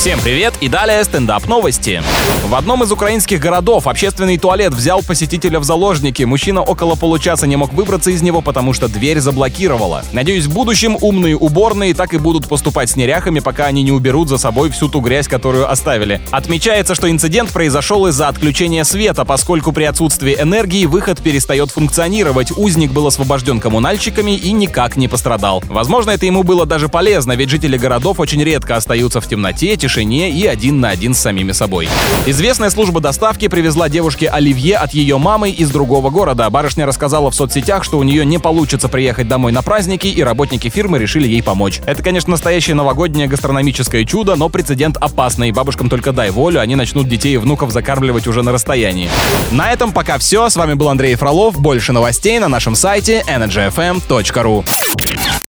Всем 0.00 0.18
привет 0.18 0.54
и 0.62 0.68
далее 0.70 1.04
стендап 1.04 1.46
новости. 1.46 2.02
В 2.46 2.54
одном 2.54 2.82
из 2.82 2.90
украинских 2.90 3.38
городов 3.38 3.86
общественный 3.86 4.38
туалет 4.38 4.72
взял 4.72 5.02
посетителя 5.02 5.60
в 5.60 5.64
заложники. 5.64 6.22
Мужчина 6.22 6.62
около 6.62 6.94
получаса 6.94 7.46
не 7.46 7.56
мог 7.56 7.74
выбраться 7.74 8.10
из 8.10 8.22
него, 8.22 8.40
потому 8.40 8.72
что 8.72 8.88
дверь 8.88 9.20
заблокировала. 9.20 10.02
Надеюсь, 10.12 10.46
в 10.46 10.54
будущем 10.54 10.96
умные 11.02 11.36
уборные 11.36 11.92
так 11.92 12.14
и 12.14 12.16
будут 12.18 12.48
поступать 12.48 12.88
с 12.88 12.96
неряхами, 12.96 13.40
пока 13.40 13.66
они 13.66 13.82
не 13.82 13.92
уберут 13.92 14.30
за 14.30 14.38
собой 14.38 14.70
всю 14.70 14.88
ту 14.88 15.00
грязь, 15.00 15.28
которую 15.28 15.70
оставили. 15.70 16.22
Отмечается, 16.30 16.94
что 16.94 17.10
инцидент 17.10 17.50
произошел 17.50 18.06
из-за 18.06 18.28
отключения 18.28 18.84
света, 18.84 19.26
поскольку 19.26 19.70
при 19.70 19.84
отсутствии 19.84 20.34
энергии 20.34 20.86
выход 20.86 21.20
перестает 21.20 21.72
функционировать. 21.72 22.52
Узник 22.56 22.90
был 22.90 23.06
освобожден 23.06 23.60
коммунальщиками 23.60 24.30
и 24.34 24.50
никак 24.52 24.96
не 24.96 25.08
пострадал. 25.08 25.62
Возможно, 25.68 26.10
это 26.12 26.24
ему 26.24 26.42
было 26.42 26.64
даже 26.64 26.88
полезно, 26.88 27.32
ведь 27.32 27.50
жители 27.50 27.76
городов 27.76 28.18
очень 28.18 28.42
редко 28.42 28.76
остаются 28.76 29.20
в 29.20 29.28
темноте, 29.28 29.76
тишине 29.90 30.30
и 30.30 30.46
один 30.46 30.80
на 30.80 30.90
один 30.90 31.14
с 31.14 31.18
самими 31.18 31.50
собой. 31.50 31.88
Известная 32.26 32.70
служба 32.70 33.00
доставки 33.00 33.48
привезла 33.48 33.88
девушке 33.88 34.28
оливье 34.28 34.76
от 34.76 34.94
ее 34.94 35.18
мамы 35.18 35.50
из 35.50 35.70
другого 35.70 36.10
города. 36.10 36.48
Барышня 36.48 36.86
рассказала 36.86 37.30
в 37.30 37.34
соцсетях, 37.34 37.82
что 37.82 37.98
у 37.98 38.04
нее 38.04 38.24
не 38.24 38.38
получится 38.38 38.88
приехать 38.88 39.26
домой 39.26 39.50
на 39.50 39.62
праздники, 39.62 40.06
и 40.06 40.22
работники 40.22 40.68
фирмы 40.68 40.98
решили 40.98 41.26
ей 41.26 41.42
помочь. 41.42 41.80
Это, 41.86 42.04
конечно, 42.04 42.30
настоящее 42.30 42.76
новогоднее 42.76 43.26
гастрономическое 43.26 44.04
чудо, 44.04 44.36
но 44.36 44.48
прецедент 44.48 44.96
опасный. 44.96 45.50
Бабушкам 45.50 45.88
только 45.88 46.12
дай 46.12 46.30
волю, 46.30 46.60
они 46.60 46.76
начнут 46.76 47.08
детей 47.08 47.34
и 47.34 47.38
внуков 47.38 47.72
закармливать 47.72 48.28
уже 48.28 48.42
на 48.42 48.52
расстоянии. 48.52 49.10
На 49.50 49.72
этом 49.72 49.92
пока 49.92 50.18
все. 50.18 50.48
С 50.48 50.54
вами 50.54 50.74
был 50.74 50.88
Андрей 50.88 51.16
Фролов. 51.16 51.58
Больше 51.60 51.92
новостей 51.92 52.38
на 52.38 52.48
нашем 52.48 52.76
сайте 52.76 53.24
energyfm.ru. 53.26 54.64